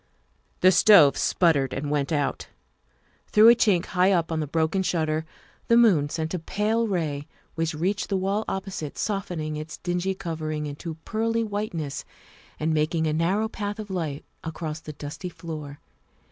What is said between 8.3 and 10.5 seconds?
opposite, softening its dingy cov 278 THE WIFE OF